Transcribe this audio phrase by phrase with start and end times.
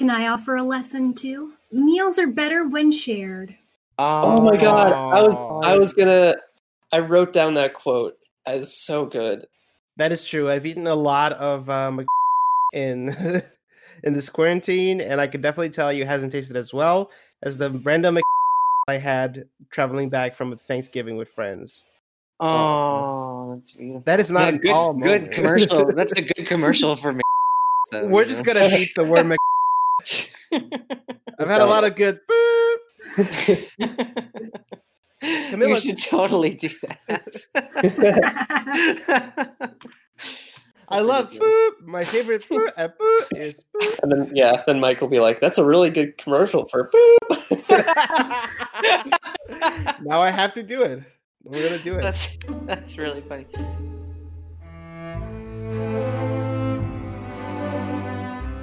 [0.00, 1.52] Can I offer a lesson too?
[1.70, 3.54] Meals are better when shared.
[3.98, 6.36] Oh my god, I was I was gonna
[6.90, 8.14] I wrote down that quote
[8.46, 9.46] as so good.
[9.98, 10.48] That is true.
[10.48, 12.06] I've eaten a lot of um,
[12.72, 13.14] in
[14.02, 17.10] in this quarantine, and I can definitely tell you hasn't tasted as well
[17.42, 18.16] as the random
[18.88, 21.84] I had traveling back from Thanksgiving with friends.
[22.40, 24.02] Oh, that's beautiful.
[24.06, 25.92] That is not Yeah, an good, good commercial.
[25.92, 27.22] That's a good commercial for me.
[27.90, 28.54] though, We're just know?
[28.54, 29.36] gonna hate the word.
[30.52, 30.70] Mc-
[31.38, 32.20] I've had a lot of good.
[32.28, 32.76] boop.
[35.22, 36.68] you should totally do
[37.08, 37.26] that.
[40.88, 41.86] I love boop.
[41.86, 43.98] My favorite boop, uh, boop is boop.
[44.02, 47.60] And then yeah, then Mike will be like, "That's a really good commercial for boop."
[50.02, 51.04] now I have to do it.
[51.44, 52.02] We're gonna do it.
[52.02, 52.28] That's
[52.66, 53.46] that's really funny.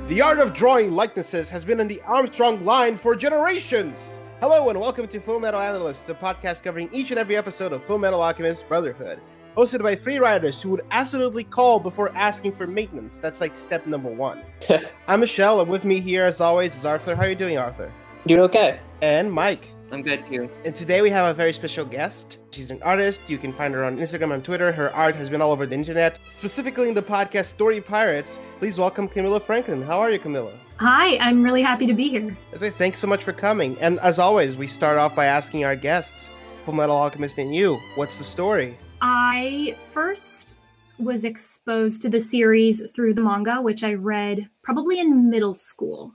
[0.07, 4.21] The art of drawing likenesses has been in the Armstrong line for generations.
[4.39, 7.83] Hello and welcome to Full Metal Analysts, a podcast covering each and every episode of
[7.83, 9.19] Full Metal Alchemist Brotherhood,
[9.57, 13.17] hosted by free riders who would absolutely call before asking for maintenance.
[13.17, 14.43] That's like step number one.
[15.09, 17.13] I'm Michelle, and with me here, as always, is Arthur.
[17.13, 17.91] How are you doing, Arthur?
[18.27, 18.79] Doing okay.
[19.01, 19.67] And Mike.
[19.91, 20.49] I'm good too.
[20.65, 22.39] And today we have a very special guest.
[22.51, 23.29] She's an artist.
[23.29, 24.71] You can find her on Instagram and Twitter.
[24.71, 28.37] Her art has been all over the internet, specifically in the podcast Story Pirates.
[28.59, 29.81] Please welcome Camilla Franklin.
[29.81, 30.51] How are you, Camilla?
[30.79, 32.35] Hi, I'm really happy to be here.
[32.51, 32.75] That's right.
[32.75, 33.77] Thanks so much for coming.
[33.79, 36.29] And as always, we start off by asking our guests,
[36.65, 38.77] Full Metal Alchemist and you, what's the story?
[39.01, 40.57] I first
[40.99, 46.13] was exposed to the series through the manga, which I read probably in middle school.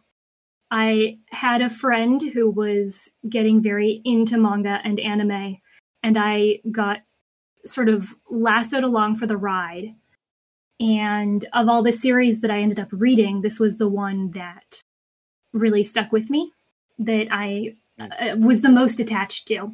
[0.73, 5.59] I had a friend who was getting very into manga and anime,
[6.03, 7.01] and I got
[7.64, 9.95] sort of lassoed along for the ride.
[10.81, 14.83] And of all the series that I ended up reading, this was the one that
[15.53, 16.51] really stuck with me,
[16.98, 19.73] that I uh, was the most attached to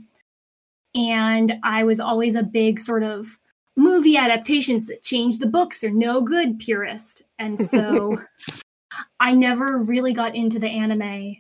[0.95, 3.39] and I was always a big sort of
[3.77, 7.23] movie adaptations that change the books are no good purist.
[7.39, 8.19] And so
[9.21, 11.37] I never really got into the anime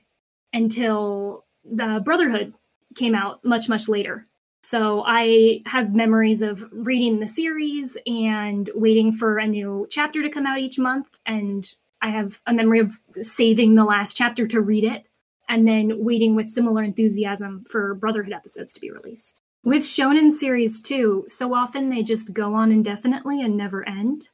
[0.52, 2.54] until the Brotherhood
[2.94, 4.24] came out much, much later.
[4.62, 10.28] So I have memories of reading the series and waiting for a new chapter to
[10.28, 11.18] come out each month.
[11.24, 11.66] And
[12.02, 15.06] I have a memory of saving the last chapter to read it
[15.48, 19.42] and then waiting with similar enthusiasm for Brotherhood episodes to be released.
[19.64, 24.28] With shonen series too, so often they just go on indefinitely and never end.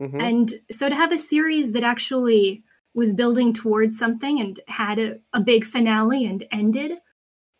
[0.00, 0.20] Mhm.
[0.22, 2.62] And so to have a series that actually
[2.94, 6.98] was building towards something and had a, a big finale and ended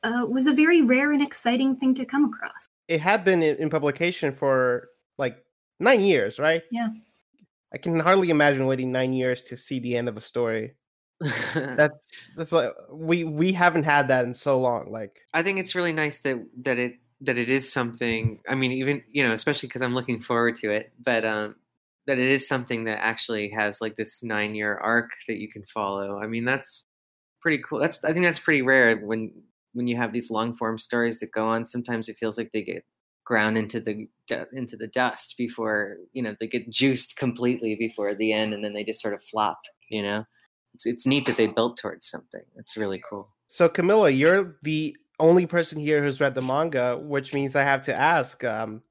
[0.02, 2.68] uh, was a very rare and exciting thing to come across.
[2.88, 5.38] It had been in, in publication for like
[5.80, 6.62] nine years, right?
[6.70, 6.88] Yeah.
[7.72, 10.76] I can hardly imagine waiting nine years to see the end of a story.
[11.54, 12.06] That's
[12.36, 14.90] that's like we we haven't had that in so long.
[14.90, 18.40] Like I think it's really nice that that it that it is something.
[18.48, 20.92] I mean, even you know, especially because I'm looking forward to it.
[21.02, 21.54] But um,
[22.06, 25.64] that it is something that actually has like this nine year arc that you can
[25.64, 26.18] follow.
[26.18, 26.86] I mean, that's
[27.40, 27.78] pretty cool.
[27.78, 29.32] That's I think that's pretty rare when
[29.72, 31.64] when you have these long form stories that go on.
[31.64, 32.84] Sometimes it feels like they get
[33.24, 34.08] ground into the
[34.52, 38.72] into the dust before you know they get juiced completely before the end, and then
[38.72, 39.60] they just sort of flop.
[39.90, 40.24] You know,
[40.74, 42.42] it's it's neat that they built towards something.
[42.56, 43.28] It's really cool.
[43.48, 47.84] so, Camilla, you're the only person here who's read the manga, which means I have
[47.84, 48.82] to ask, um,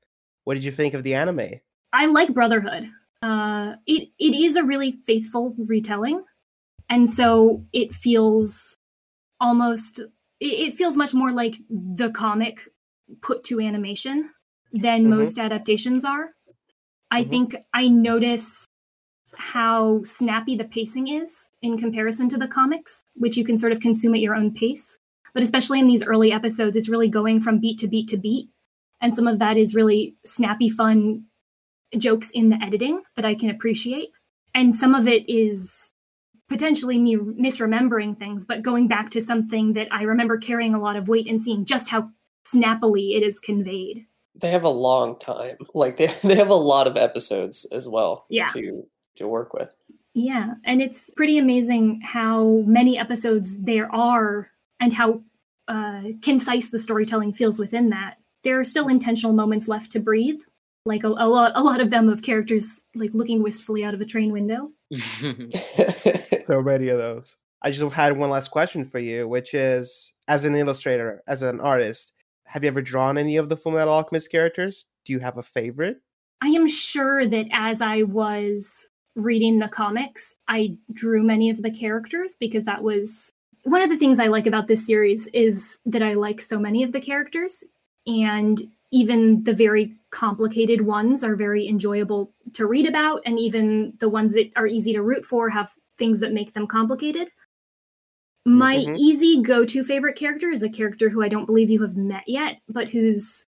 [0.45, 1.59] what did you think of the anime?
[1.91, 2.89] I like Brotherhood.
[3.23, 6.21] Uh, it it is a really faithful retelling,
[6.89, 8.75] and so it feels
[9.39, 10.01] almost
[10.41, 12.67] it, feels much more like the comic
[13.21, 14.29] put to animation
[14.73, 15.09] than Mhm.
[15.09, 16.33] most adaptations are.
[17.11, 17.29] I Mhm.
[17.29, 18.65] think I notice
[19.37, 23.79] how snappy the pacing is in comparison to the comics, which you can sort of
[23.79, 24.99] consume at your own pace.
[25.33, 28.49] But especially in these early episodes, it's really going from beat to beat to beat.
[28.99, 31.25] And some of that is really snappy, fun
[31.97, 34.09] jokes in the editing that I can appreciate.
[34.53, 35.91] And some of it is
[36.49, 40.95] potentially me misremembering things, but going back to something that I remember carrying a lot
[40.95, 42.09] of weight and seeing just how
[42.45, 44.05] snappily it is conveyed.
[44.35, 45.57] They have a long time.
[45.73, 48.47] Like they they have a lot of episodes as well Yeah.
[48.49, 48.85] to
[49.15, 49.69] to work with.
[50.15, 55.23] Yeah, and it's pretty amazing how many episodes there are and how
[55.67, 58.19] uh, concise the storytelling feels within that.
[58.43, 60.39] There are still intentional moments left to breathe,
[60.85, 64.01] like a, a lot, a lot of them of characters like looking wistfully out of
[64.01, 64.67] a train window.
[66.45, 67.35] so many of those.
[67.61, 71.59] I just had one last question for you, which is as an illustrator, as an
[71.59, 72.13] artist,
[72.45, 74.85] have you ever drawn any of the Full Metal Alchemist characters?
[75.05, 76.01] Do you have a favorite?
[76.41, 81.71] I am sure that as I was reading the comics, I drew many of the
[81.71, 83.31] characters because that was
[83.63, 86.83] one of the things I like about this series is that I like so many
[86.83, 87.63] of the characters
[88.05, 88.61] and
[88.93, 94.35] even the very complicated ones are very enjoyable to read about and even the ones
[94.35, 97.27] that are easy to root for have things that make them complicated.
[98.45, 98.95] My Mhm.
[98.97, 102.59] easy go-to favorite character is a character who I don't believe you have met yet,
[102.69, 103.45] but whose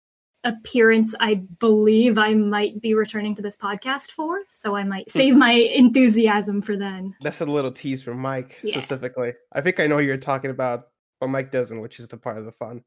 [0.44, 5.36] appearance I believe I might be returning to this podcast for, so I might save
[5.36, 7.16] my enthusiasm for then.
[7.22, 8.80] That's a little tease for Mike Yeah.
[8.80, 9.34] specifically.
[9.54, 10.90] I think I know who you're talking about,
[11.20, 12.84] but Mike doesn't, which is the part of the fun.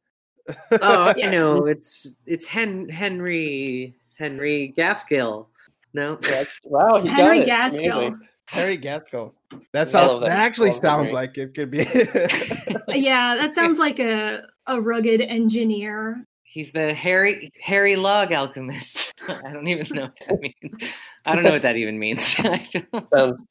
[0.72, 1.66] Oh, you know.
[1.66, 5.48] It's it's Hen- Henry Henry Gaskill.
[5.92, 7.80] No, Yeah, wow, you Henry got it.
[7.82, 7.98] Gaskill.
[7.98, 8.28] Amazing.
[8.46, 9.32] Harry Gaskell.
[9.72, 10.20] That sounds.
[10.20, 10.38] That, that.
[10.38, 11.12] actually sounds Henry.
[11.12, 11.86] like it could be.
[12.96, 16.24] Yeah, that sounds like a a rugged engineer.
[16.44, 19.14] he's the Harry Harry Log alchemist.
[19.28, 20.92] I don't even know what that means.
[21.26, 22.22] I don't know what that even means.
[22.24, 22.70] Sounds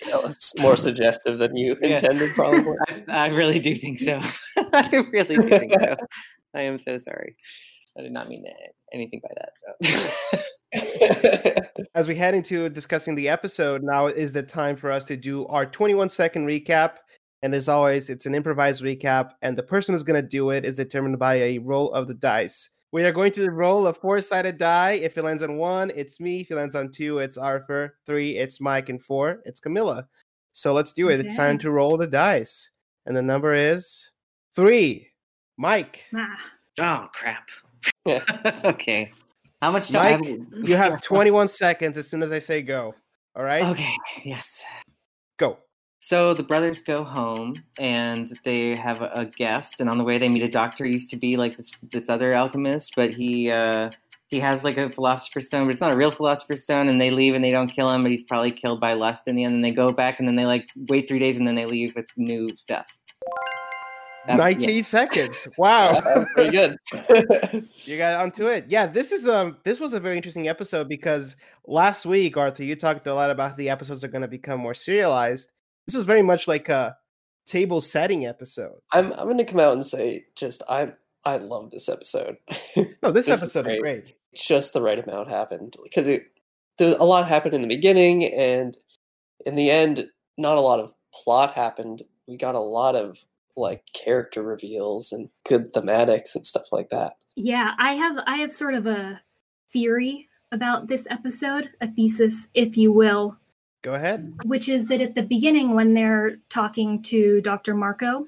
[0.02, 1.96] it's more suggestive than you Yeah.
[1.96, 2.76] intended, probably.
[2.88, 4.22] I, I really do think so.
[4.58, 5.96] I really do think so.
[6.54, 7.36] I am so sorry.
[7.98, 9.50] I did not mean that, anything by that.
[11.96, 15.46] As we head into discussing the episode, now is the time for us to do
[15.48, 16.96] our 21 second recap.
[17.44, 20.64] And as always, it's an improvised recap, and the person who's going to do it
[20.64, 22.70] is determined by a roll of the dice.
[22.94, 24.94] We are going to roll a four sided die.
[24.94, 26.42] If it lands on one, it's me.
[26.42, 27.98] If it lands on two, it's Arthur.
[28.06, 28.90] Three, it's Mike.
[28.90, 30.08] And four, it's Camilla.
[30.54, 31.20] So let's do it.
[31.20, 32.70] It's time to roll the dice.
[33.06, 34.12] And the number is
[34.56, 35.10] three.
[35.58, 37.48] Mike, Ah, oh crap.
[38.66, 39.12] Okay.
[39.62, 40.22] How much time?
[40.22, 42.94] Mike, you have 21 seconds as soon as I say go.
[43.36, 43.94] All right, Okay.
[44.24, 44.62] Yes.
[45.38, 45.58] go.
[46.02, 50.18] So the brothers go home and they have a, a guest, and on the way
[50.18, 50.84] they meet a doctor.
[50.86, 53.90] Who used to be like this this other alchemist, but he uh,
[54.28, 56.90] he has like a philosopher's stone, but it's not a real philosopher's stone.
[56.90, 59.36] And they leave and they don't kill him, but he's probably killed by lust in
[59.38, 59.54] the end.
[59.54, 61.96] And they go back and then they like wait three days and then they leave
[61.96, 62.88] with new stuff.
[64.28, 65.48] That- 19 seconds.
[65.58, 66.26] Wow.
[66.34, 66.78] Pretty good.
[67.86, 68.66] You got onto it.
[68.70, 71.36] Yeah, this is um this was a very interesting episode because
[71.68, 74.74] last week, Arthur, you talked a lot about the episodes are going to become more
[74.74, 75.50] serialized.
[75.88, 76.96] This was very much like a
[77.46, 78.76] table setting episode.
[78.94, 80.94] I'm I'm gonna come out and say just I
[81.26, 82.38] I love this episode.
[83.04, 83.82] No, this, This episode is great.
[84.06, 84.16] great.
[84.34, 86.22] just the right amount happened because it
[86.78, 88.78] there a lot happened in the beginning and
[89.46, 92.02] in the end not a lot of plot happened.
[92.28, 93.24] We got a lot of
[93.56, 97.14] like character reveals and good thematics and stuff like that.
[97.36, 99.22] yeah, I have I have sort of a
[99.72, 103.38] theory about this episode, a thesis, if you will,
[103.82, 104.34] Go ahead.
[104.46, 107.74] which is that at the beginning when they're talking to Dr.
[107.74, 108.26] Marcoh,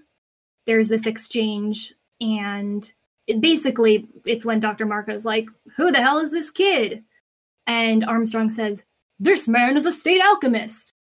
[0.65, 2.91] there's this exchange and
[3.27, 4.85] it basically it's when Dr.
[4.85, 7.03] Marcoh's like, "Who the hell is this kid?"
[7.67, 8.83] And Armstrong says,
[9.19, 10.93] "This man is a state alchemist."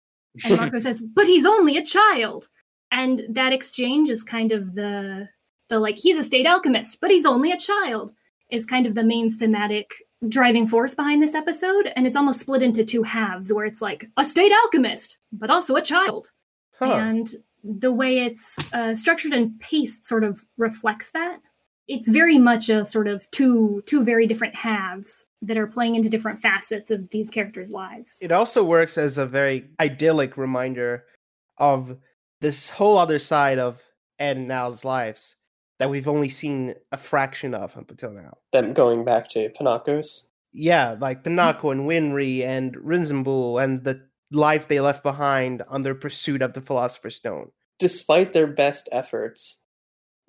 [0.44, 2.49] And Marcoh says, "But he's only a child."
[2.90, 5.28] And that exchange is kind of the
[5.69, 8.12] the like he's a state alchemist, but he's only a child
[8.50, 9.94] is kind of the main thematic
[10.28, 11.90] driving force behind this episode.
[11.96, 15.76] And it's almost split into two halves where it's like a state alchemist but also
[15.76, 16.31] a child.
[16.78, 16.94] Huh.
[16.94, 17.28] and
[17.62, 21.38] the way it's uh, structured and paced sort of reflects that.
[21.87, 26.08] It's very much a sort of two two very different halves that are playing into
[26.08, 28.19] different facets of these characters lives.
[28.22, 31.04] It also works as a very idyllic reminder
[31.58, 31.96] of
[32.40, 33.82] this whole other side of
[34.19, 35.37] Ed and Al's lives
[35.78, 38.38] that we've only seen a fraction of up until now.
[38.52, 40.28] Them going back to Pinako's.
[40.52, 45.94] Yeah, like Pinako and Winry and Resembool and the life they left behind on their
[45.94, 47.50] pursuit of the Philosopher's Stone.
[47.78, 49.62] Despite their best efforts,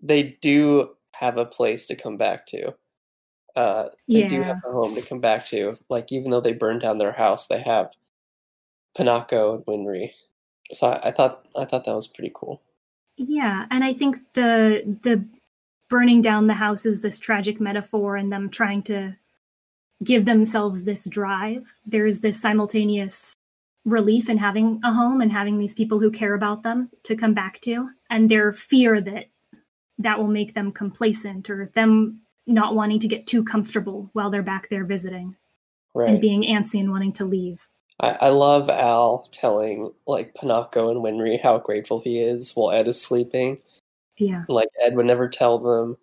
[0.02, 2.74] they do have a place to come back to.
[3.56, 5.76] Uh, they do have a home to come back to.
[5.90, 7.92] Like even though they burned down their house, they have
[8.98, 10.12] Pinako and Winry.
[10.72, 12.62] So I, I thought I thought that was pretty cool.
[13.18, 15.24] yeah and i think the the
[15.90, 19.16] burning down the house is this tragic metaphor and them trying to
[20.04, 23.36] give themselves this drive there's this simultaneous
[23.86, 27.34] relief in having a home and having these people who care about them to come
[27.34, 29.26] back to and their fear that
[30.00, 34.44] that will make them complacent or them not wanting to get too comfortable while they're
[34.54, 35.36] back there visiting
[35.94, 36.10] Right.
[36.10, 37.70] and being antsy and wanting to leave
[38.00, 42.88] I, I love Al telling like Pinako and Winry how grateful he is while Ed
[42.88, 43.60] is sleeping.
[44.18, 45.98] yeah Like Ed would never tell them.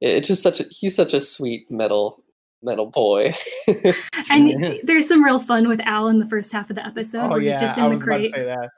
[0.00, 2.22] It, it's just such a he's such a sweet metal
[2.62, 3.32] metal boy.
[4.30, 7.28] and there's some real fun with al in the first half of the episode oh
[7.28, 8.70] where yeah, he's just I in the was about to crate say that.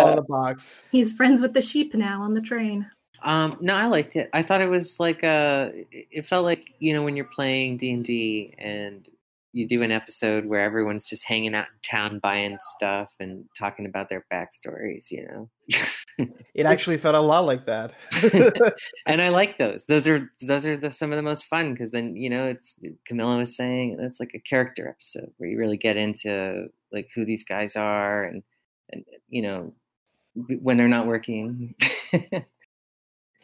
[0.00, 0.82] Out of the box.
[0.90, 2.86] he's friends with the sheep now on the train
[3.22, 4.30] Um, no, I liked it.
[4.32, 7.90] I thought it was like uh it felt like you know when you're playing D
[7.92, 9.06] and D and
[9.52, 13.86] you do an episode where everyone's just hanging out in town buying stuff and talking
[13.86, 15.50] about their backstories, you know.
[16.54, 17.94] It actually felt a lot like that.
[19.06, 19.86] and I like those.
[19.86, 22.78] Those are those are the, some of the most fun because then you know it's
[23.06, 27.24] Camilla was saying it's like a character episode where you really get into like who
[27.24, 28.42] these guys are and
[28.92, 29.72] and you know
[30.60, 31.74] when they're not working.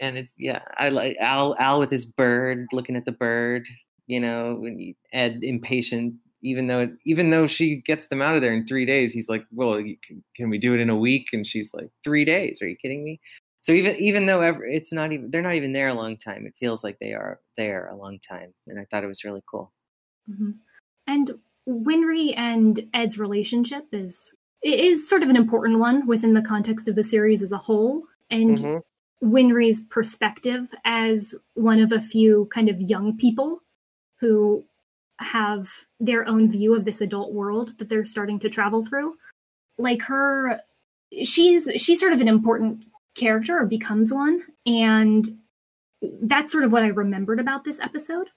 [0.00, 3.66] and it's yeah, I like Al Al with his bird, looking at the bird.
[4.06, 4.64] You know,
[5.12, 9.12] Ed impatient, even though even though she gets them out of there in three days,
[9.12, 9.74] he's like, "Well,
[10.06, 12.62] can, can we do it in a week?" And she's like, three days?
[12.62, 13.20] Are you kidding me?"
[13.62, 16.46] So even even though ever, it's not even they're not even there a long time,
[16.46, 19.42] it feels like they are there a long time, and I thought it was really
[19.50, 19.72] cool.
[20.30, 20.52] Mm-hmm.
[21.08, 21.32] And
[21.68, 26.94] Winry and Ed's relationship is is sort of an important one within the context of
[26.94, 28.82] the series as a whole, and Mhm.
[29.22, 33.62] Winry's perspective as one of a few kind of young people
[34.20, 34.64] who
[35.20, 35.68] have
[35.98, 39.16] their own view of this adult world that they're starting to travel through.
[39.78, 40.60] Like her
[41.22, 45.26] she's she's sort of an important character or becomes one and
[46.22, 48.28] that's sort of what I remembered about this episode.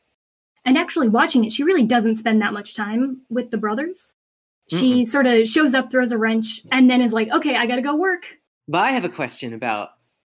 [0.65, 4.15] And actually watching it, she really doesn't spend that much time with the brothers.
[4.69, 7.77] She sort of shows up, throws a wrench, and then is like, "Okay, I got
[7.77, 9.89] to go work." But I have a question about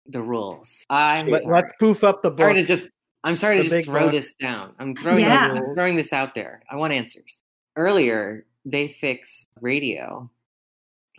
[0.06, 0.84] the rules.
[0.88, 2.38] I'm Let, us poof up the book.
[2.38, 2.88] sorry to just
[3.24, 4.12] I'm sorry It's to just throw book.
[4.12, 4.74] this down.
[4.78, 5.54] I'm throwing Yeah.
[5.54, 6.62] this, I'm throwing this out there.
[6.70, 7.44] I want answers.
[7.76, 10.28] Earlier, they fix radio.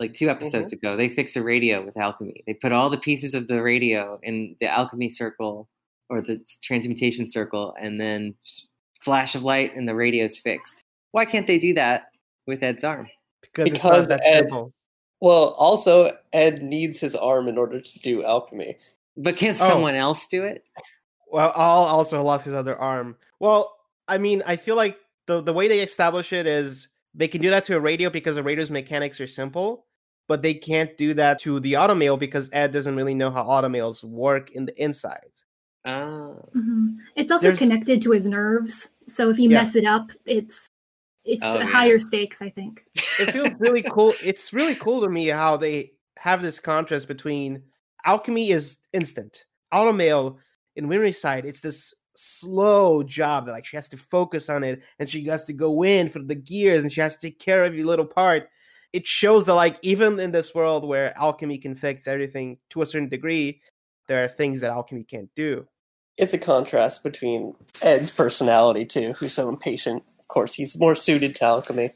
[0.00, 0.86] Like two episodes Mm-hmm.
[0.86, 2.42] ago, they fix a radio with alchemy.
[2.46, 5.68] They put all the pieces of the radio in the alchemy circle
[6.10, 8.34] or the transmutation circle, and then
[9.02, 10.82] flash of light, and the radio's fixed.
[11.12, 12.08] Why can't they do that
[12.46, 13.08] with Ed's arm?
[13.40, 14.72] because, it's Because not that Ed- simple.
[15.20, 18.76] Well, also Ed needs his arm in order to do alchemy.
[19.16, 19.66] But can't Oh.
[19.68, 20.64] someone else do it?
[21.30, 23.16] Well, Al also lost his other arm.
[23.40, 23.76] Well,
[24.08, 27.50] I mean, I feel like the the way they establish it is they can do
[27.50, 29.86] that to a radio because the radio's mechanics are simple,
[30.28, 34.02] but they can't do that to the automail because Ed doesn't really know how automails
[34.04, 35.30] work in the inside.
[35.86, 36.32] Ah.
[36.54, 36.96] Mhm.
[37.16, 39.60] It's also There's- connected to his nerves, so if you Yeah.
[39.60, 40.66] mess it up, it's
[41.26, 41.64] it's Oh, yeah.
[41.64, 42.42] higher stakes.
[42.42, 42.84] I think.
[43.18, 44.12] It feels really cool.
[44.22, 47.62] It's really cool to me how they have this contrast between
[48.04, 49.46] alchemy is instant.
[49.72, 50.36] Automail
[50.76, 54.82] in Winry's side, it's this slow job that like she has to focus on it
[54.98, 57.64] and she has to go in for the gears and she has to take care
[57.64, 58.48] of every little part.
[58.92, 62.86] It shows that like even in this world where alchemy can fix everything to a
[62.86, 63.60] certain degree,
[64.06, 65.66] there are things that alchemy can't do.
[66.16, 70.04] It's a contrast between Ed's personality too, who's so impatient.
[70.20, 71.90] Of course, he's more suited to alchemy.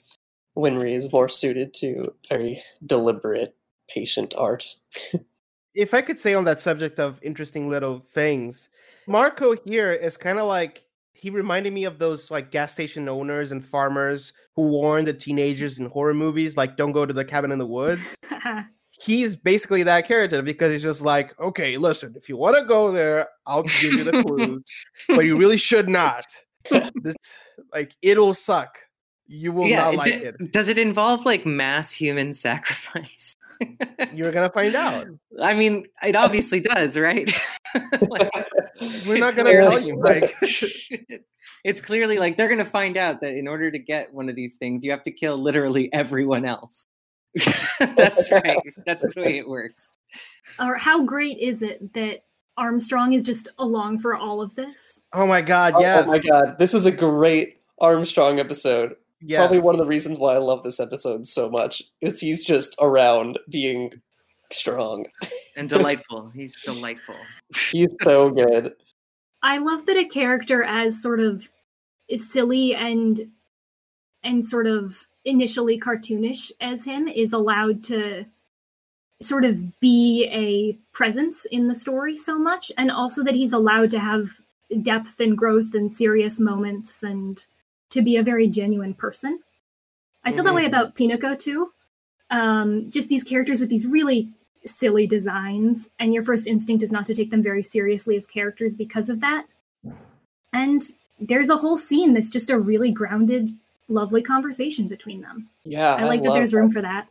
[0.57, 3.55] Winry is more suited to very deliberate,
[3.89, 4.67] patient art.
[5.79, 8.69] if I could say on that subject of interesting little things,
[9.09, 13.53] Marcoh here is kind of like he reminded me of those like gas station owners
[13.53, 17.53] and farmers who warn the teenagers in horror movies, like don't go to the cabin
[17.53, 18.17] in the woods.
[18.91, 22.91] He's basically that character because he's just like, okay, listen, if you want to go
[22.91, 24.65] there, I'll give you the clues,
[25.07, 26.25] but you really should not.
[26.97, 27.15] This
[27.73, 28.77] like it'll suck.
[29.29, 30.53] You will not d- like it.
[30.53, 33.37] Does it involve like mass human sacrifice?
[34.15, 35.07] You're gonna find out.
[35.41, 37.31] I mean, it obviously does, right?
[38.09, 38.31] Like,
[39.07, 39.97] We're not gonna it's tell clearly- you,
[41.11, 41.23] Mike.
[41.65, 44.55] it's clearly like they're gonna find out that in order to get one of these
[44.57, 46.87] things, you have to kill literally everyone else.
[47.79, 48.59] That's right.
[48.87, 49.93] That's the way it works.
[50.59, 52.25] or how great is it that
[52.57, 54.99] Armstrong is just along for all of this?
[55.13, 56.05] Oh my god, Oh-, oh yes.
[56.07, 58.97] Oh my god, this is a great Armstrong episode.
[59.21, 59.41] Yes.
[59.41, 62.75] Probably one of the reasons why I love this episode so much is he's just
[62.81, 63.93] around being
[64.53, 65.07] strong.
[65.57, 66.31] And delightful.
[66.35, 67.17] He's delightful.
[67.71, 68.73] He's so good.
[69.43, 71.49] I love that a character as sort of
[72.17, 73.31] silly and
[74.25, 78.25] and sort of initially cartoonish as him is allowed to
[79.21, 83.91] sort of be a presence in the story so much and also that he's allowed
[83.91, 84.31] to have
[84.83, 87.47] depth and growth and serious moments and
[87.91, 89.41] to be a very genuine person.
[90.25, 90.69] I feel that way Mhm.
[90.69, 91.73] about Pinako too.
[92.31, 94.31] Um, just these characters with these really
[94.67, 98.77] silly designs, and your first instinct is not to take them very seriously as characters
[98.77, 99.47] because of that.
[100.53, 100.83] And
[101.19, 103.51] there's a whole scene that's just a really grounded,
[103.89, 105.49] lovely conversation between them.
[105.65, 107.09] Yeah, I like that there's room for that.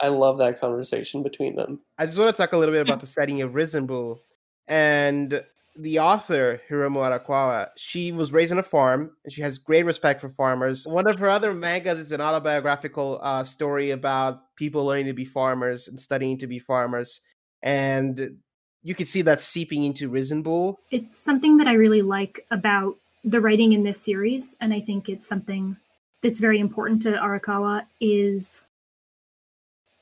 [0.00, 1.80] I love that conversation between them.
[1.98, 4.20] I just want to talk a little bit about the setting of Resembool.
[4.68, 5.44] And
[5.76, 10.20] the author, Hiromu Arakawa, she was raised on a farm and she has great respect
[10.20, 10.86] for farmers.
[10.86, 15.24] One of her other mangas is an autobiographical uh, story about people learning to be
[15.24, 17.20] farmers and studying to be farmers.
[17.62, 18.38] And
[18.82, 20.76] you can see that seeping into Resembool.
[20.90, 25.08] It's something that I really like about the writing in this series, and I think
[25.08, 25.76] it's something
[26.20, 28.64] that's very important to Arakawa is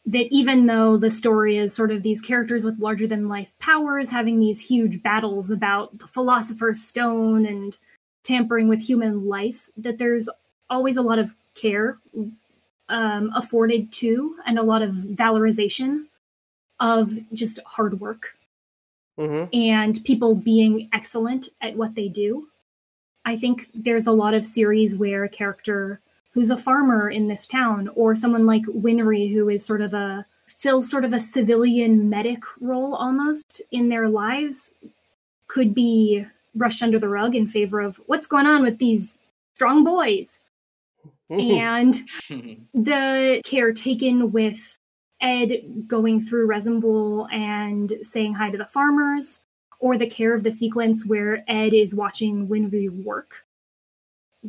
[0.05, 4.11] that even though the story is sort of these characters with larger than life powers
[4.11, 7.79] having these huge battles about the philosopher's stone and
[8.25, 10.29] tampering with human life, that there's
[10.69, 11.99] always a lot of care
[12.89, 16.07] um, afforded to and a lot of valorization
[16.81, 18.37] of just hard work
[19.19, 22.49] hmm and people being excellent at what they do.
[23.25, 26.01] I think there's a lot of series where a character
[26.33, 30.27] who's a farmer in this town, or someone like Winry, who is sort of a
[30.47, 34.73] fills sort of a civilian medic role almost in their lives,
[35.47, 36.25] could be
[36.55, 39.19] brushed under the rug in favor of what's going on with these
[39.55, 40.39] strong boys.
[41.31, 42.01] and
[42.75, 44.79] the care taken with
[45.21, 49.41] Ed going through Resembool and saying hi to the farmers,
[49.79, 53.47] or the care of the sequence where Ed is watching Winry work.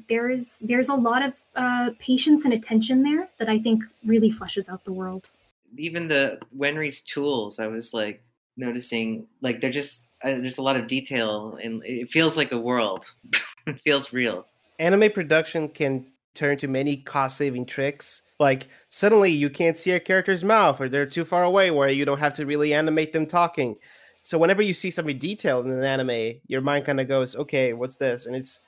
[0.07, 4.69] There's there's a lot of uh, patience and attention there that I think really fleshes
[4.69, 5.29] out the world.
[5.77, 8.23] Even the Winry's tools, I was like
[8.57, 12.57] noticing, like they're just uh, there's a lot of detail, and it feels like a
[12.57, 13.13] world.
[13.67, 14.45] it feels real.
[14.79, 18.21] Anime production can turn to many cost saving tricks.
[18.39, 22.05] Like suddenly you can't see a character's mouth or they're too far away where you
[22.05, 23.75] don't have to really animate them talking.
[24.21, 27.73] So whenever you see something detailed in an anime, your mind kind of goes, okay,
[27.73, 28.25] what's this?
[28.25, 28.61] And it's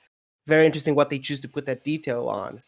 [0.46, 2.62] very interesting what they choose to put that detail on.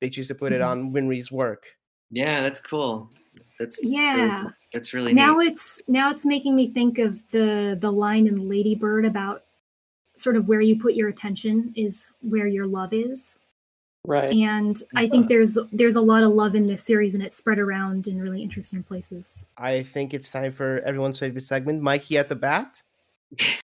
[0.00, 0.66] They choose to put it Mhm.
[0.66, 1.64] on Winry's work.
[2.10, 3.10] Yeah, that's cool.
[3.58, 4.42] That's really Yeah.
[4.42, 4.52] cool.
[4.72, 5.52] that's really now neat.
[5.52, 9.44] it's now it's making me think of the the line in Ladybird about
[10.16, 13.38] sort of where you put your attention is where your love is.
[14.06, 14.32] Right.
[14.34, 17.58] and I think there's there's a lot of love in this series, and it's spread
[17.58, 19.46] around in really interesting places.
[19.56, 22.82] I think it's time for everyone's favorite segment, Mikey at the bat.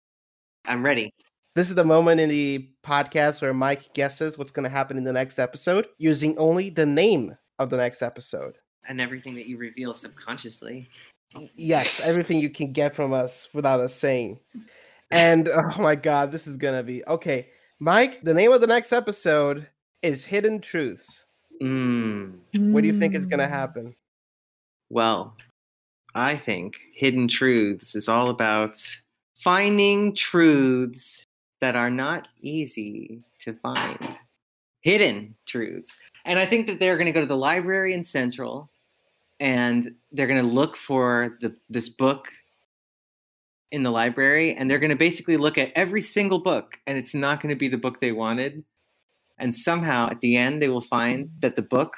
[0.66, 1.12] I'm ready.
[1.54, 5.04] This is the moment in the podcast where Mike guesses what's going to happen in
[5.04, 8.58] the next episode using only the name of the next episode.
[8.88, 10.88] And everything that you reveal subconsciously.
[11.54, 14.40] Yes, everything you can get from us without us saying.
[15.12, 17.50] And oh my god, this is going to be okay.
[17.78, 19.68] Mike, the name of the next episode
[20.02, 21.24] is Hidden Truths.
[21.62, 22.32] Mm.
[22.72, 23.94] What do you think is going to happen?
[24.90, 25.36] Well,
[26.16, 28.76] I think Hidden Truths is all about
[29.36, 31.24] finding truths
[31.64, 34.18] that are not easy to find.
[34.82, 35.96] Hidden truths.
[36.26, 38.68] And I think that they're going to go to the library in Central
[39.40, 42.26] and they're going to look for the, this book
[43.72, 47.14] in the library and they're going to basically look at every single book and it's
[47.14, 48.62] not going to be the book they wanted.
[49.38, 51.94] And somehow at the end, they will find that the book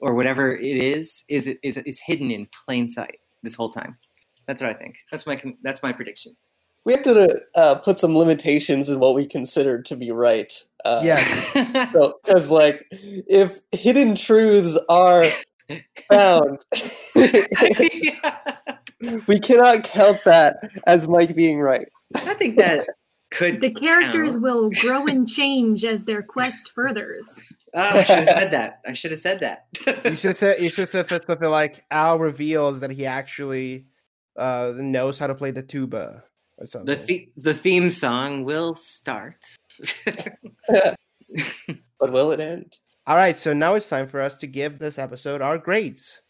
[0.00, 3.98] or whatever it is is is is hidden in plain sight this whole time.
[4.46, 4.96] That's what I think.
[5.10, 6.34] That's my that's my prediction.
[6.84, 10.52] We have to uh, put some limitations in what we consider to be right.
[10.84, 11.92] Uh, Yes.
[11.92, 15.26] So, because like, if hidden truths are
[16.10, 16.64] found,
[17.14, 17.46] we
[19.40, 21.86] cannot count that as Mike being right.
[22.14, 22.86] I think that
[23.32, 23.60] could.
[23.60, 24.42] The characters count.
[24.42, 27.40] will grow and change as their quest furthers.
[27.74, 28.80] Oh, I should have said that.
[28.86, 29.66] I should have said that.
[29.86, 30.18] You that.
[30.18, 33.86] should say you should say something like Al reveals that he actually
[34.36, 36.24] uh, knows how to play the tuba or
[36.62, 37.06] the something.
[37.06, 39.44] the the theme song will start.
[42.02, 42.78] But will it end?
[43.06, 46.20] All right, so now it's time for us to give this episode our grades.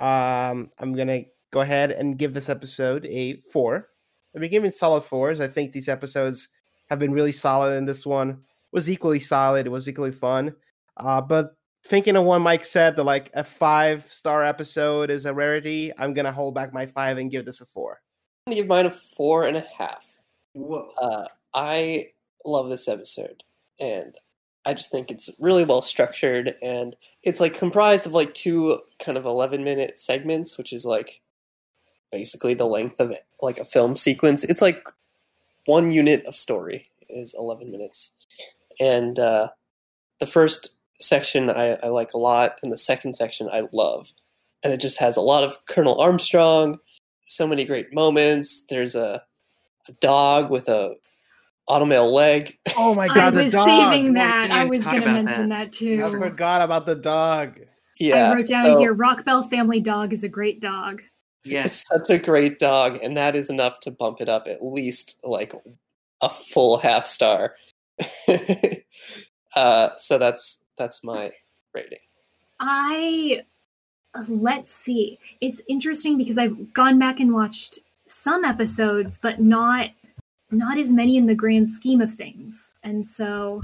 [0.00, 1.22] Um, I'm gonna
[1.52, 3.90] go ahead and give this episode a four.
[4.34, 5.38] I've been giving solid fours.
[5.38, 6.48] I think these episodes
[6.88, 9.66] have been really solid, and this one was equally solid.
[9.66, 10.56] It was equally fun.
[10.96, 11.52] Uh, but
[11.86, 16.12] thinking of what Mike said, that like a five star episode is a rarity, I'm
[16.12, 18.00] gonna hold back my five and give this a four.
[18.50, 20.04] Gonna give mine a four and a half.
[20.54, 20.90] Whoa.
[21.00, 22.08] Uh, I
[22.44, 23.44] love this episode,
[23.78, 24.16] and
[24.66, 29.16] I just think it's really well structured, and it's like comprised of like two kind
[29.16, 31.20] of 11 minute segments, which is like
[32.10, 34.42] basically the length of like a film sequence.
[34.42, 34.84] It's like
[35.66, 38.14] one unit of story is 11 minutes,
[38.80, 39.50] and uh,
[40.18, 44.12] the first section I, I like a lot, and the second section I love,
[44.64, 46.80] and it just has a lot of Colonel Armstrong,
[47.30, 48.66] so many great moments.
[48.68, 49.22] There's a,
[49.88, 50.94] a dog with a
[51.68, 52.58] automail leg.
[52.76, 53.66] Oh my I god, the was dog!
[53.66, 54.50] saving that.
[54.50, 55.66] I was going to mention that.
[55.66, 56.02] that, too.
[56.04, 57.60] I forgot about the dog.
[57.98, 61.02] Yeah, I wrote down so here Rockbell Family Dog is a great dog.
[61.44, 61.66] Yes.
[61.66, 65.20] It's such a great dog, and that is enough to bump it up at least
[65.22, 65.54] like
[66.20, 67.54] a full half star.
[69.54, 71.30] uh, so that's that's my
[71.74, 71.98] rating.
[72.58, 73.42] I
[74.28, 75.18] let's see.
[75.40, 79.90] It's interesting because I've gone back and watched some episodes, but not
[80.52, 82.74] not as many in the grand scheme of things.
[82.82, 83.62] And so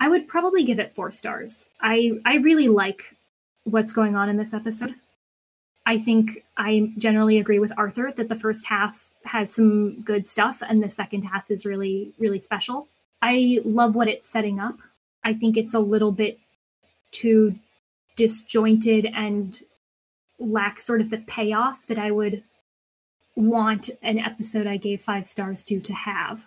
[0.00, 1.70] I would probably give it four stars.
[1.80, 3.16] I I really like
[3.64, 4.94] what's going on in this episode.
[5.86, 10.62] I think I generally agree with Arthur that the first half has some good stuff
[10.68, 12.88] and the second half is really really special.
[13.20, 14.80] I love what it's setting up.
[15.22, 16.40] I think it's a little bit
[17.12, 17.54] too
[18.16, 19.60] disjointed and
[20.38, 22.42] lack sort of the payoff that I would
[23.36, 26.46] want an episode I gave five stars to to have.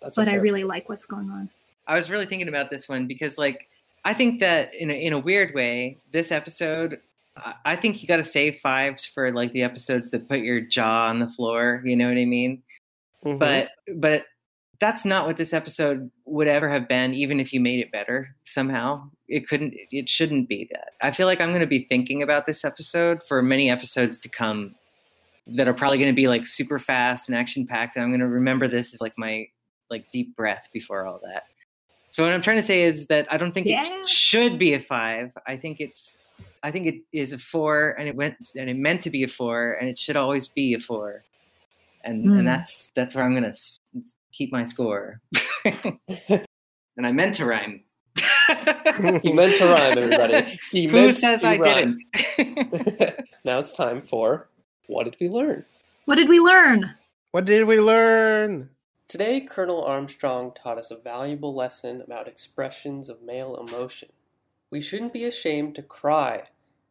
[0.00, 1.48] That's a But I fair- really like what's going on.
[1.86, 3.68] I was really thinking about this one because, like,
[4.04, 7.00] I think that in a, in a weird way, this episode,
[7.36, 10.60] I- I think you got to save fives for like the episodes that put your
[10.60, 11.82] jaw on the floor.
[11.84, 12.62] You know what I mean?
[13.24, 13.38] Mhm.
[13.38, 14.26] But but
[14.80, 18.34] that's not what this episode would ever have been, even if you made it better
[18.44, 19.08] somehow.
[19.28, 19.74] It couldn't.
[19.90, 20.90] It shouldn't be that.
[21.00, 24.28] I feel like I'm going to be thinking about this episode for many episodes to
[24.28, 24.74] come
[25.46, 27.96] that are probably going to be like super fast and action packed.
[27.96, 29.46] And I'm going to remember this as like my
[29.90, 31.44] like deep breath before all that.
[32.10, 33.82] So what I'm trying to say is that I don't think Yeah.
[33.84, 35.32] it should be a five.
[35.46, 36.16] I think it's
[36.62, 39.28] I think it is a four, and it went and it meant to be a
[39.28, 41.22] four, and it should always be a four.
[42.04, 42.38] And Hmm.
[42.38, 43.52] and that's that's where I'm gonna
[44.34, 45.20] keep my score.
[45.64, 47.82] and I meant to rhyme.
[49.22, 50.58] He meant to rhyme, everybody.
[50.70, 51.96] He Who meant says to I rhyme.
[52.36, 53.20] didn't?
[53.44, 54.48] now it's time for
[54.86, 55.64] what did we learn?
[56.04, 56.94] What did we learn?
[57.30, 58.70] what did we learn?
[59.08, 64.10] Today, Colonel Armstrong taught us a valuable lesson about expressions of male emotion.
[64.70, 66.44] We shouldn't be ashamed to cry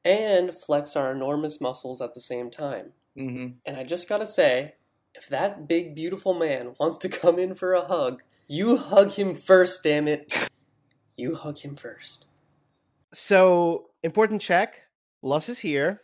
[0.06, 2.92] and flex our enormous muscles at the same time.
[3.16, 4.76] hmm And I just gotta say,
[5.16, 9.36] if that big, beautiful man wants to come in for a hug, you hug him
[9.36, 10.50] first, damn it.
[11.16, 12.26] You hug him first.
[13.14, 14.82] So, important check.
[15.22, 16.02] Lust is here.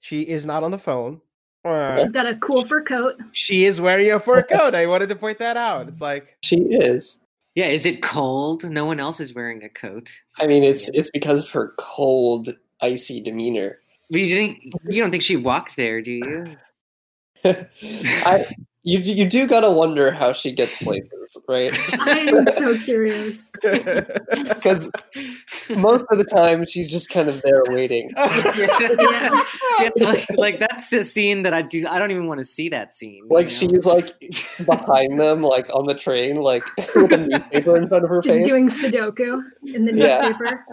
[0.00, 1.20] She is not on the phone.
[1.64, 3.20] Uh, She's got a cool fur coat.
[3.32, 4.74] she is wearing a fur coat.
[4.74, 5.88] I wanted to point that out.
[5.88, 7.20] It's like, She is.
[7.54, 8.68] Yeah, is it cold?
[8.70, 10.12] No one else is wearing a coat.
[10.38, 13.80] I mean, it's it's because of her cold, icy demeanor.
[14.10, 16.56] But you think you don't think she walked there, do you?
[17.44, 18.46] I,
[18.84, 21.70] you you do gotta wonder how she gets places, right?
[22.00, 23.50] I'm so curious.
[24.48, 24.90] Because
[25.76, 28.10] most of the time she's just kind of there waiting.
[28.16, 29.42] Yeah.
[29.80, 31.86] Yeah, like, like that's a scene that I do.
[31.86, 33.24] I don't even want to see that scene.
[33.24, 33.50] you Like know?
[33.50, 34.12] she's like
[34.66, 38.36] behind them, like on the train, like with a newspaper in front of her Just
[38.38, 38.46] face.
[38.46, 39.40] doing Sudoku
[39.74, 40.28] in the Yeah.
[40.28, 40.64] newspaper.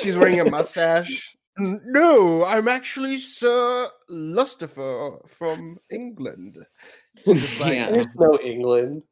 [0.00, 1.34] She's wearing a mustache.
[1.60, 6.58] "N- No, I'm actually Sir Lustifer from England.
[7.24, 7.90] Just like, Yeah.
[7.90, 9.02] There's no England.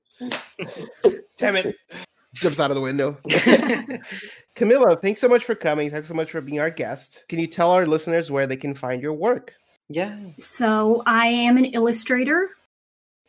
[1.36, 1.76] Damn it.
[2.34, 3.16] Jumps out of the window.
[4.54, 5.90] Camilla, thanks so much for coming.
[5.90, 7.24] Thanks so much for being our guest.
[7.28, 9.52] Can you tell our listeners where they can find your work?
[9.88, 10.18] yeah.
[10.38, 12.50] So I am an illustrator,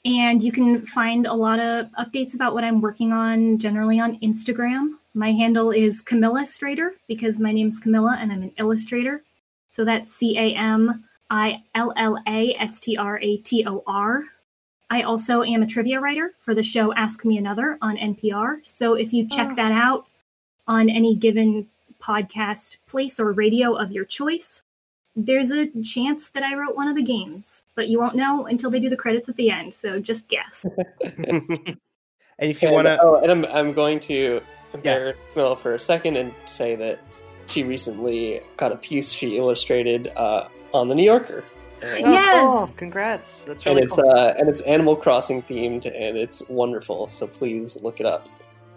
[0.04, 4.20] and you can find a lot of updates about what I'm working on generally on
[4.20, 4.96] Instagram.
[5.14, 9.24] My handle is Camilla Strator because my name's Camilla and I'm an illustrator.
[9.70, 13.84] So that's C A M I L L A S T R A T O
[13.88, 14.24] R.
[14.92, 18.66] I also am a trivia writer for the show Ask Me Another on NPR.
[18.66, 19.56] So if you check Oh.
[19.56, 20.06] that out
[20.68, 21.68] on any given
[22.00, 24.64] podcast place or radio of your choice,
[25.16, 28.70] there's a chance that I wrote one of the games, but you won't know until
[28.70, 29.74] they do the credits at the end.
[29.74, 30.66] So just guess.
[31.04, 31.78] and
[32.40, 34.42] if you want to, Oh, and I'm I'm going to
[34.74, 37.00] embarrass Camilla for a second and say that
[37.48, 41.44] she recently got a piece she illustrated uh, on the New Yorker,
[41.82, 42.52] Yes.
[42.52, 43.42] Oh, congrats.
[43.42, 44.10] That's and it's cool.
[44.10, 47.08] uh, and it's Animal Crossing themed, and it's wonderful.
[47.08, 48.28] So please look it up.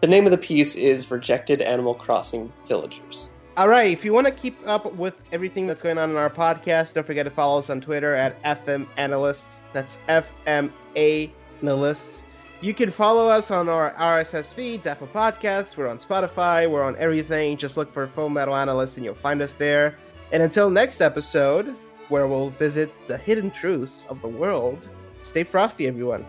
[0.00, 3.28] The name of the piece is "Rejected Animal Crossing Villagers."
[3.59, 6.31] all right, if you want to keep up with everything that's going on in our
[6.31, 9.61] podcast, don't forget to follow us on Twitter at FM Analysts.
[9.74, 12.22] That's FMA Analysts.
[12.62, 15.77] You can follow us on our RSS feeds, Apple Podcasts.
[15.77, 16.70] We're on Spotify.
[16.70, 17.57] We're on everything.
[17.57, 19.96] Just look for Full Metal Analyst and you'll find us there.
[20.31, 21.75] And until next episode,
[22.09, 24.88] where we'll visit the hidden truths of the world,
[25.25, 26.25] stay frosty, everyone.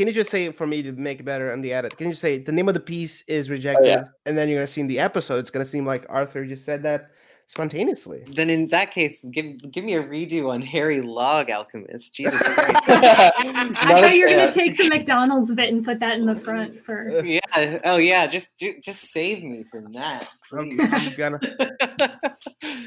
[0.00, 1.94] Can you just say it for me to make it better on the edit?
[1.98, 4.66] Can you say the name of the piece is oh, rejected, and then you're gonna
[4.66, 7.10] see in the episode, it's gonna seem like Arthur just said that
[7.48, 8.24] spontaneously.
[8.34, 12.14] Then in that case, give give me a redo on Harry Log Alchemist.
[12.14, 12.76] Jesus Christ.
[12.88, 16.80] I thought you were gonna take the McDonald's bit and put that in the front
[16.80, 17.22] for.
[17.22, 17.78] yeah.
[17.84, 18.26] Oh yeah.
[18.26, 20.30] Just do, just save me from that.
[20.50, 20.80] I'm.
[20.80, 21.40] I'm gonna,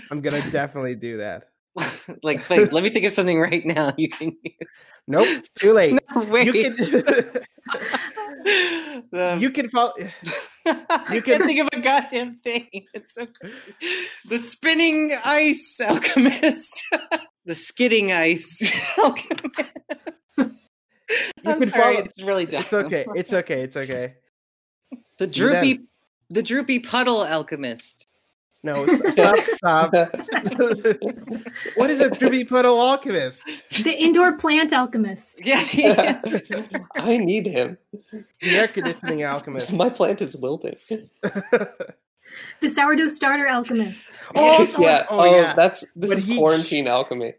[0.09, 1.52] I'm gonna definitely do that.
[2.23, 3.93] like, like, let me think of something right now.
[3.97, 4.83] You can use.
[5.07, 5.99] Nope, too late.
[6.15, 6.45] No, wait.
[6.53, 6.75] You can.
[9.11, 9.93] The- You can follow.
[9.97, 12.67] You can't think of a goddamn thing.
[12.93, 13.55] It's so crazy.
[14.27, 16.83] The spinning ice alchemist.
[17.45, 18.61] the skidding ice
[18.97, 19.61] alchemist.
[20.37, 22.61] I'm can sorry, follow- it's really dumb.
[22.63, 23.05] It's okay.
[23.15, 23.61] It's okay.
[23.61, 24.15] It's okay.
[25.19, 25.79] The See you droopy,
[26.29, 28.07] the droopy puddle alchemist.
[28.63, 29.91] No, stop, stop.
[31.75, 33.43] what is a droopy puddle alchemist?
[33.83, 35.41] The indoor plant alchemist.
[35.45, 36.21] Yeah, yeah.
[36.95, 37.77] I need him.
[38.11, 38.23] The
[38.57, 39.73] air conditioning alchemist.
[39.73, 40.75] My plant is wilting.
[42.61, 44.19] The sourdough starter alchemist.
[44.33, 45.05] oh, yeah.
[45.09, 45.53] oh, Oh, yeah.
[45.53, 47.33] that's this But is he- quarantine alchemy.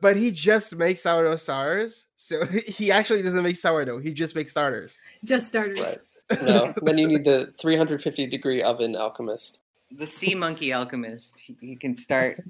[0.00, 2.06] But he just makes sourdough stars.
[2.16, 3.98] So he actually doesn't make sourdough.
[3.98, 4.98] He just makes starters.
[5.24, 5.78] Just starters.
[5.78, 5.98] Right.
[6.42, 6.72] No.
[6.82, 9.58] then you need the 350 degree oven alchemist.
[9.92, 11.38] The sea monkey alchemist.
[11.38, 12.40] He, he can start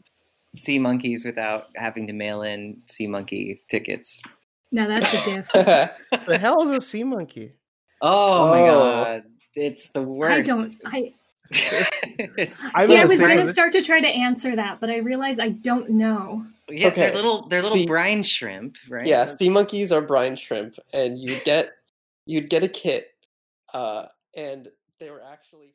[0.57, 4.21] sea monkeys without having to mail in sea monkey tickets.
[4.73, 5.51] Now that's a gift.
[6.29, 7.53] The hell is a sea monkey?
[8.03, 8.79] Oh, my Oh.
[9.05, 9.23] god,
[9.55, 10.33] it's the worst.
[10.33, 10.77] I don't.
[10.87, 11.15] I
[12.75, 12.97] I'm see.
[12.97, 15.49] I was going to this- start to try to answer that, but I realized I
[15.49, 16.45] don't know.
[16.69, 17.01] yeah, Okay.
[17.07, 17.49] they're little.
[17.49, 19.07] They're little See- brine shrimp, right?
[19.07, 21.71] yeah, sea monkeys are brine shrimp, and you'd get
[22.27, 23.09] you'd get a kit,
[23.75, 24.69] uh, and
[25.01, 25.75] they were actually